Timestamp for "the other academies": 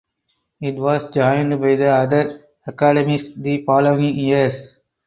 1.75-3.31